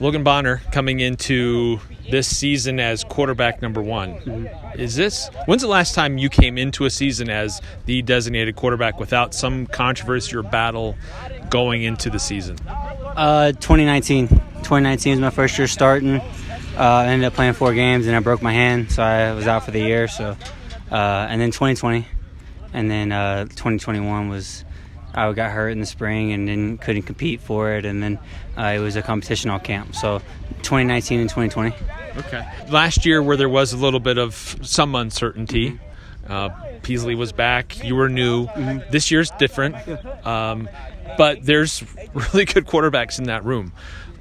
[0.00, 1.78] Logan Bonner coming into
[2.10, 4.14] this season as quarterback number one.
[4.14, 4.80] Mm-hmm.
[4.80, 8.98] Is this when's the last time you came into a season as the designated quarterback
[8.98, 10.96] without some controversy or battle
[11.48, 12.58] going into the season?
[12.66, 14.28] Uh, 2019.
[14.28, 16.16] 2019 was my first year starting.
[16.16, 16.22] Uh,
[16.78, 19.64] I ended up playing four games and I broke my hand, so I was out
[19.64, 20.08] for the year.
[20.08, 20.36] So,
[20.90, 22.06] uh, and then 2020,
[22.72, 24.64] and then uh, 2021 was
[25.14, 28.18] I got hurt in the spring and then couldn't compete for it, and then
[28.56, 29.94] uh, it was a competition all camp.
[29.94, 30.18] So
[30.62, 31.74] 2019 and 2020.
[32.18, 32.48] Okay.
[32.70, 36.32] Last year, where there was a little bit of some uncertainty, mm-hmm.
[36.32, 36.48] uh,
[36.82, 37.82] Peasley was back.
[37.84, 38.46] You were new.
[38.46, 38.90] Mm-hmm.
[38.90, 39.76] This year's different,
[40.26, 40.68] um,
[41.16, 41.82] but there's
[42.14, 43.72] really good quarterbacks in that room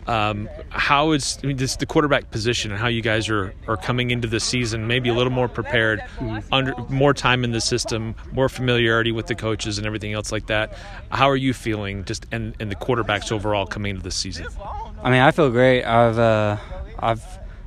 [0.07, 3.77] um, how is I mean, this, the quarterback position and how you guys are, are
[3.77, 6.53] coming into the season maybe a little more prepared, mm-hmm.
[6.53, 10.47] under more time in the system, more familiarity with the coaches and everything else like
[10.47, 10.77] that.
[11.09, 14.47] How are you feeling just and, and the quarterbacks overall coming into the season?
[15.03, 15.83] I mean, I feel great.
[15.83, 16.57] I've uh,
[16.99, 17.23] I've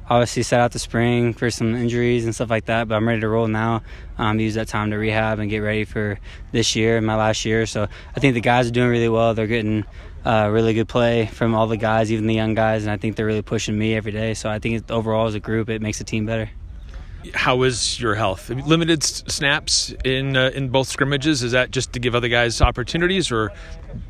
[0.08, 3.20] obviously set out the spring for some injuries and stuff like that, but I'm ready
[3.20, 3.82] to roll now.
[4.18, 6.18] Um, use that time to rehab and get ready for
[6.52, 7.66] this year and my last year.
[7.66, 9.34] So I think the guys are doing really well.
[9.34, 9.84] They're getting
[10.26, 13.14] uh, really good play from all the guys, even the young guys, and I think
[13.14, 14.34] they're really pushing me every day.
[14.34, 16.50] So I think overall as a group, it makes the team better.
[17.32, 18.50] How is your health?
[18.50, 21.42] Limited snaps in uh, in both scrimmages.
[21.44, 23.52] Is that just to give other guys opportunities, or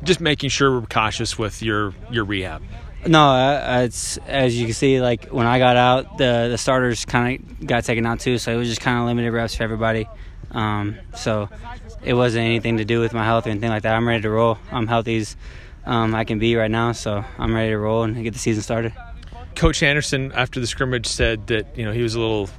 [0.03, 2.63] just making sure we're cautious with your your rehab?
[3.05, 4.99] No, uh, it's as you can see.
[5.01, 8.51] Like when I got out, the the starters kind of got taken out too, so
[8.51, 10.07] it was just kind of limited reps for everybody.
[10.51, 11.49] Um, so
[12.03, 13.95] it wasn't anything to do with my health or anything like that.
[13.95, 14.57] I'm ready to roll.
[14.71, 15.25] I'm healthy
[15.87, 18.61] um, I can be right now, so I'm ready to roll and get the season
[18.61, 18.93] started.
[19.55, 22.49] Coach Anderson, after the scrimmage, said that you know he was a little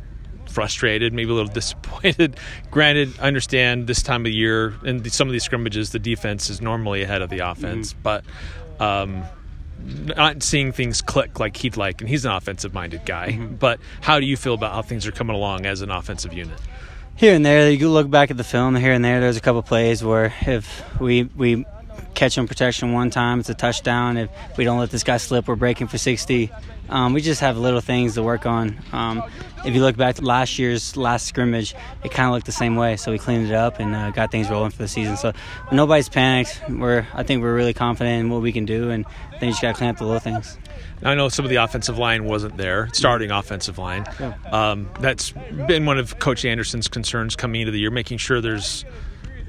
[0.49, 2.39] frustrated, maybe a little disappointed.
[2.71, 6.63] Granted, I understand this time of year and some of these scrimmages, the defense is
[6.63, 8.03] normally ahead of the offense, mm-hmm.
[8.03, 8.25] but.
[8.81, 9.25] Um,
[9.81, 13.29] not seeing things click like he'd like, and he's an offensive minded guy.
[13.29, 13.55] Mm-hmm.
[13.57, 16.59] But how do you feel about how things are coming along as an offensive unit?
[17.15, 18.75] Here and there, you look back at the film.
[18.75, 21.65] Here and there, there's a couple plays where if we we
[22.15, 24.17] catch him protection one time, it's a touchdown.
[24.17, 26.51] If we don't let this guy slip, we're breaking for 60.
[26.89, 28.79] Um, we just have little things to work on.
[28.93, 29.23] Um,
[29.65, 32.77] if you look back to last year's last scrimmage, it kind of looked the same
[32.77, 32.97] way.
[32.97, 35.17] So we cleaned it up and uh, got things rolling for the season.
[35.17, 35.33] So
[35.71, 36.63] nobody's panicked.
[36.69, 39.61] We're I think we're really confident in what we can do, and then you just
[39.61, 40.57] got to clean up the little things.
[41.03, 44.05] I know some of the offensive line wasn't there, starting offensive line.
[44.19, 44.35] Yeah.
[44.51, 48.85] Um, that's been one of Coach Anderson's concerns coming into the year, making sure there's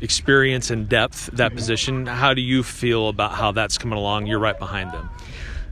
[0.02, 2.06] experience and depth that position.
[2.06, 4.28] How do you feel about how that's coming along?
[4.28, 5.10] You're right behind them.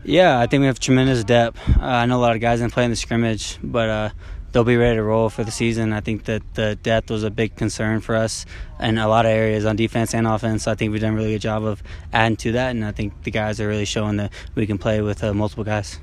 [0.03, 1.59] Yeah, I think we have tremendous depth.
[1.77, 4.09] Uh, I know a lot of guys didn't play in the scrimmage, but uh,
[4.51, 5.91] they'll be ready to roll for the season.
[5.91, 8.45] I think that the depth was a big concern for us
[8.79, 10.67] in a lot of areas on defense and offense.
[10.67, 11.83] I think we've done a really good job of
[12.13, 15.01] adding to that, and I think the guys are really showing that we can play
[15.01, 15.99] with uh, multiple guys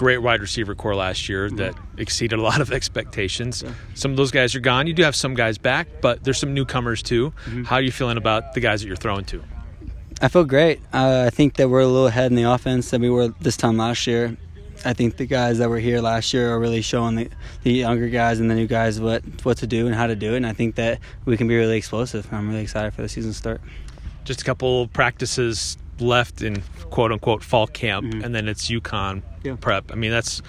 [0.00, 1.56] great wide receiver corps last year mm-hmm.
[1.56, 3.62] that exceeded a lot of expectations.
[3.62, 3.74] Yeah.
[3.92, 4.86] Some of those guys are gone.
[4.86, 7.34] You do have some guys back, but there's some newcomers too.
[7.44, 7.64] Mm-hmm.
[7.64, 9.44] How are you feeling about the guys that you're throwing to?
[10.22, 10.80] I feel great.
[10.94, 13.58] Uh, I think that we're a little ahead in the offense than we were this
[13.58, 14.38] time last year.
[14.86, 17.28] I think the guys that were here last year are really showing the,
[17.64, 20.32] the younger guys and the new guys what, what to do and how to do
[20.32, 20.38] it.
[20.38, 22.26] And I think that we can be really explosive.
[22.32, 23.60] I'm really excited for the season start.
[24.24, 28.24] Just a couple practices left in quote unquote fall camp, mm-hmm.
[28.24, 29.56] and then it's UConn yeah.
[29.60, 29.92] prep.
[29.92, 30.42] I mean, that's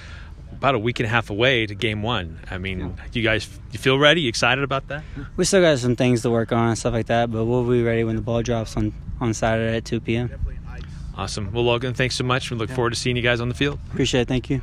[0.51, 2.39] about a week and a half away to game one.
[2.49, 2.87] I mean, yeah.
[3.13, 4.21] you guys, you feel ready?
[4.21, 5.03] You excited about that?
[5.35, 7.83] We still got some things to work on and stuff like that, but we'll be
[7.83, 10.31] ready when the ball drops on on Saturday at 2 p.m.
[11.15, 11.51] Awesome.
[11.51, 12.49] Well, Logan, thanks so much.
[12.49, 12.75] We look yeah.
[12.75, 13.79] forward to seeing you guys on the field.
[13.91, 14.27] Appreciate it.
[14.27, 14.61] Thank you.